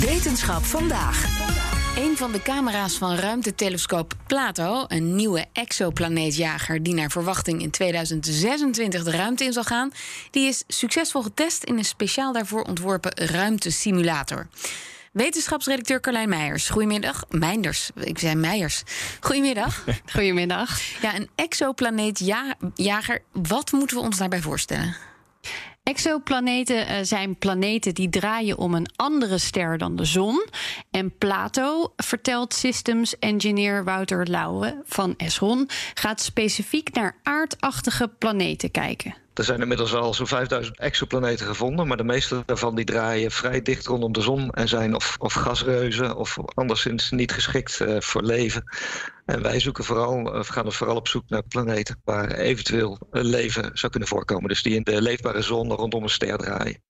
[0.00, 1.24] Wetenschap vandaag.
[1.96, 9.04] Een van de camera's van ruimtetelescoop Plato, een nieuwe exoplaneetjager die naar verwachting in 2026
[9.04, 9.92] de ruimte in zal gaan,
[10.30, 14.48] die is succesvol getest in een speciaal daarvoor ontworpen ruimtesimulator.
[15.12, 16.68] Wetenschapsredacteur Carlijn Meijers.
[16.68, 17.24] Goedemiddag.
[17.28, 17.90] Meinders.
[17.94, 18.82] Ik zei Meijers.
[19.20, 19.84] Goedemiddag.
[20.12, 20.80] Goedemiddag.
[21.00, 23.22] Ja, een exoplaneetjager.
[23.32, 24.96] Wat moeten we ons daarbij voorstellen?
[25.88, 30.46] Exoplaneten uh, zijn planeten die draaien om een andere ster dan de zon.
[30.90, 39.14] En Plato, vertelt systems engineer Wouter Lauwe van Esron, gaat specifiek naar aardachtige planeten kijken.
[39.38, 43.62] Er zijn inmiddels al zo'n 5000 exoplaneten gevonden, maar de meeste daarvan die draaien vrij
[43.62, 48.22] dicht rondom de zon en zijn of, of gasreuzen of anderszins niet geschikt uh, voor
[48.22, 48.62] leven.
[49.24, 53.70] En wij zoeken vooral, of gaan dus vooral op zoek naar planeten waar eventueel leven
[53.72, 54.48] zou kunnen voorkomen.
[54.48, 56.82] Dus die in de leefbare zon rondom een ster draaien.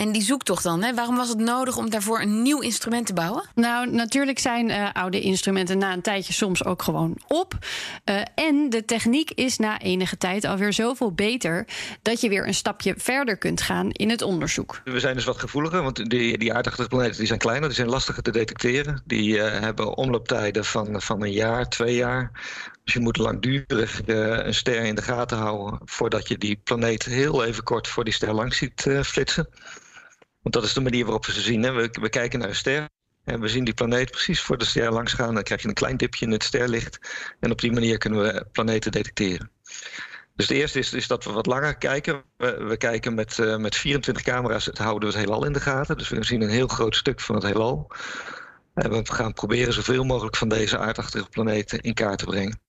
[0.00, 0.94] En die zoektocht dan, hè?
[0.94, 3.44] waarom was het nodig om daarvoor een nieuw instrument te bouwen?
[3.54, 7.58] Nou, natuurlijk zijn uh, oude instrumenten na een tijdje soms ook gewoon op.
[8.04, 11.66] Uh, en de techniek is na enige tijd alweer zoveel beter
[12.02, 14.80] dat je weer een stapje verder kunt gaan in het onderzoek.
[14.84, 17.88] We zijn dus wat gevoeliger, want die, die aardachtige planeten die zijn kleiner, die zijn
[17.88, 19.02] lastiger te detecteren.
[19.04, 22.30] Die uh, hebben omlooptijden van, van een jaar, twee jaar.
[22.84, 27.44] Dus je moet langdurig een ster in de gaten houden voordat je die planeet heel
[27.44, 29.48] even kort voor die ster langs ziet flitsen.
[30.42, 31.62] Want dat is de manier waarop we ze zien.
[31.62, 31.72] Hè.
[31.72, 32.88] We, we, kijken naar een ster
[33.24, 35.34] en we zien die planeet precies voor de ster langs gaan.
[35.34, 36.98] Dan krijg je een klein dipje in het sterlicht.
[37.40, 39.50] En op die manier kunnen we planeten detecteren.
[40.36, 42.22] Dus de eerste is, is dat we wat langer kijken.
[42.36, 45.60] We, we kijken met, uh, met 24 camera's, het houden we het heelal in de
[45.60, 45.96] gaten.
[45.96, 47.90] Dus we zien een heel groot stuk van het heelal.
[48.74, 52.60] En we gaan proberen zoveel mogelijk van deze aardachtige planeten in kaart te brengen.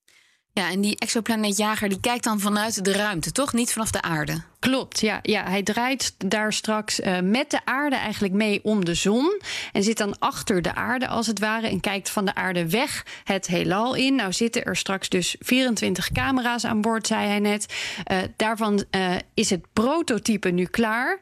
[0.54, 3.54] Ja, en die exoplaneetjager die kijkt dan vanuit de ruimte, toch?
[3.54, 4.42] Niet vanaf de aarde.
[4.60, 5.20] Klopt, ja.
[5.22, 9.42] ja hij draait daar straks uh, met de aarde eigenlijk mee om de zon.
[9.72, 11.68] En zit dan achter de aarde als het ware.
[11.68, 14.16] En kijkt van de aarde weg het heelal in.
[14.16, 17.74] Nou zitten er straks dus 24 camera's aan boord, zei hij net.
[18.12, 21.20] Uh, daarvan uh, is het prototype nu klaar.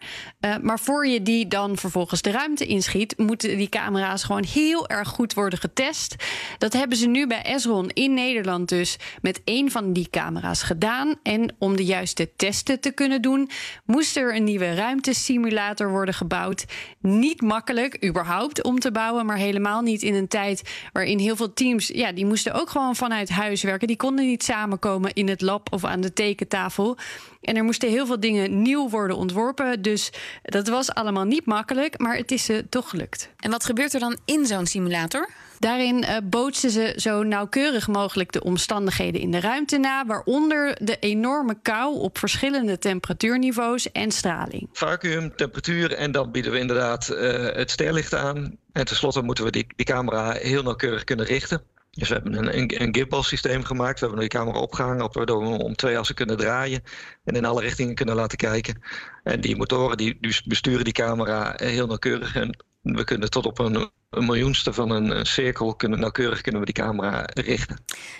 [0.61, 5.07] maar voor je die dan vervolgens de ruimte inschiet, moeten die camera's gewoon heel erg
[5.07, 6.15] goed worden getest.
[6.57, 11.15] Dat hebben ze nu bij Esron in Nederland dus met één van die camera's gedaan.
[11.23, 13.49] En om de juiste testen te kunnen doen
[13.85, 16.65] moest er een nieuwe ruimtesimulator worden gebouwd.
[16.99, 20.61] Niet makkelijk, überhaupt, om te bouwen, maar helemaal niet in een tijd
[20.93, 23.87] waarin heel veel teams, ja, die moesten ook gewoon vanuit huis werken.
[23.87, 26.97] Die konden niet samenkomen in het lab of aan de tekentafel.
[27.41, 29.81] En er moesten heel veel dingen nieuw worden ontworpen.
[29.81, 30.11] Dus
[30.43, 33.29] dat was allemaal niet makkelijk, maar het is ze toch gelukt.
[33.37, 35.29] En wat gebeurt er dan in zo'n simulator?
[35.59, 40.97] Daarin uh, bootsen ze zo nauwkeurig mogelijk de omstandigheden in de ruimte na, waaronder de
[40.99, 44.69] enorme kou op verschillende temperatuurniveaus en straling.
[44.73, 47.19] Vacuüm, temperatuur en dan bieden we inderdaad uh,
[47.53, 48.57] het sterlicht aan.
[48.71, 51.61] En tenslotte moeten we die, camera heel nauwkeurig kunnen richten.
[51.91, 53.99] Dus we hebben een, een, gimbal systeem gemaakt.
[53.99, 56.83] We hebben die camera opgehangen op, waardoor we om twee assen kunnen draaien.
[57.23, 58.81] En in alle richtingen kunnen laten kijken.
[59.23, 62.35] En die motoren die, die besturen die camera heel nauwkeurig.
[62.35, 66.65] En we kunnen tot op een, een miljoenste van een cirkel kunnen nauwkeurig kunnen we
[66.65, 67.77] die camera richten.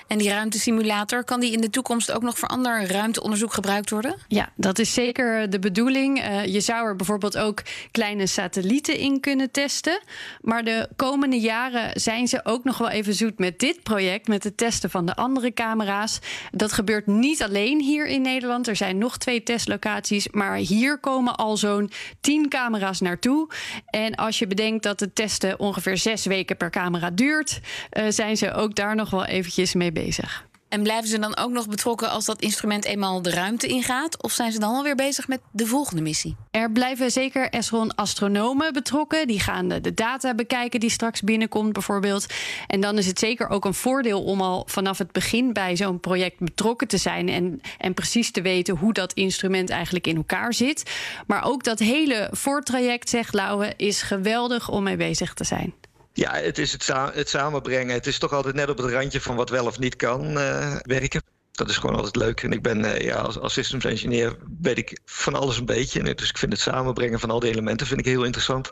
[0.08, 4.16] En die ruimtesimulator, kan die in de toekomst ook nog voor ander ruimteonderzoek gebruikt worden?
[4.28, 6.20] Ja, dat is zeker de bedoeling.
[6.20, 7.62] Uh, je zou er bijvoorbeeld ook
[7.92, 10.02] kleine satellieten in kunnen testen.
[10.42, 14.44] Maar de komende jaren zijn ze ook nog wel even zoet met dit project, met
[14.44, 16.20] het testen van de andere camera's.
[16.52, 18.68] Dat gebeurt niet alleen hier in Nederland.
[18.68, 21.92] Er zijn nog twee testlocaties, maar hier komen al zo'n
[22.22, 23.50] tien camera's naartoe.
[23.86, 27.60] En als je bedenkt dat het testen ongeveer zes weken per camera duurt,
[27.94, 30.48] uh, zijn ze ook daar nog wel eventjes mee bezig.
[30.70, 34.24] En blijven ze dan ook nog betrokken als dat instrument eenmaal de ruimte ingaat?
[34.24, 36.36] Of zijn ze dan alweer bezig met de volgende missie?
[36.52, 39.28] Er blijven zeker Esron-astronomen betrokken.
[39.28, 42.26] Die gaan de data bekijken die straks binnenkomt, bijvoorbeeld.
[42.68, 46.00] En dan is het zeker ook een voordeel om al vanaf het begin bij zo'n
[46.00, 47.30] project betrokken te zijn.
[47.30, 50.92] En, en precies te weten hoe dat instrument eigenlijk in elkaar zit.
[51.28, 55.74] Maar ook dat hele voortraject, zegt Lauwe, is geweldig om mee bezig te zijn.
[56.20, 57.94] Ja, het is het, het, samenbrengen.
[57.94, 60.76] Het is toch altijd net op het randje van wat wel of niet kan uh,
[60.82, 61.22] werken.
[61.52, 62.44] dat is gewoon altijd leuk.
[62.44, 66.16] En ik ben ja, als, als systems engineer weet ik van alles een beetje.
[66.16, 68.70] Dus ik vind het samenbrengen van al die elementen vind ik heel interessant.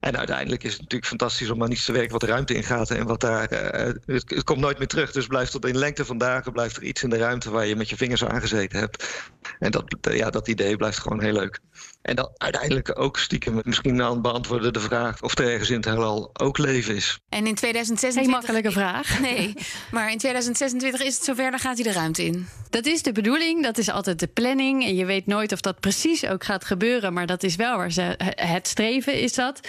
[0.00, 3.06] En uiteindelijk is het natuurlijk fantastisch om aan iets te werken wat ruimte ingaat en
[3.06, 3.48] wat daar.
[3.48, 5.12] Het, het, komt nooit meer terug.
[5.12, 7.76] Dus blijft tot in lengte van dagen blijft er iets in de ruimte waar je
[7.76, 9.22] met je vingers aangezeten hebt.
[9.58, 11.60] En dat, ja, dat idee blijft gewoon heel leuk.
[12.02, 15.84] En dan uiteindelijk ook stiekem misschien aan beantwoorden de vraag of er ergens in het
[15.84, 17.18] heelal ook leven is.
[17.28, 18.22] En in 2026.
[18.22, 19.06] Geen makkelijke vraag.
[19.28, 19.54] Nee,
[19.90, 22.48] maar in 2026 is het zover, dan gaat hij de ruimte in.
[22.70, 24.84] Dat is de bedoeling, dat is altijd de planning.
[24.84, 27.92] En je weet nooit of dat precies ook gaat gebeuren, maar dat is wel waar
[27.92, 29.60] ze het streven is dat.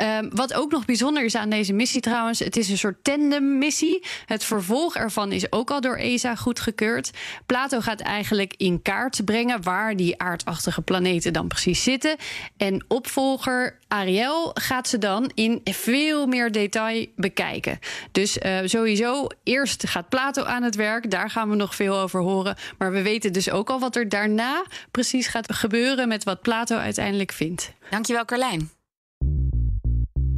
[0.00, 4.04] Um, wat ook nog bijzonder is aan deze missie trouwens, het is een soort tandem-missie.
[4.26, 7.10] Het vervolg ervan is ook al door ESA goedgekeurd.
[7.46, 11.48] Plato gaat eigenlijk in kaart brengen waar die aardachtige planeten dan
[11.82, 12.16] zitten.
[12.56, 17.78] En opvolger Ariel gaat ze dan in veel meer detail bekijken.
[18.12, 21.10] Dus uh, sowieso, eerst gaat Plato aan het werk.
[21.10, 22.56] Daar gaan we nog veel over horen.
[22.78, 26.76] Maar we weten dus ook al wat er daarna precies gaat gebeuren met wat Plato
[26.76, 27.72] uiteindelijk vindt.
[27.90, 28.77] Dankjewel, Carlijn.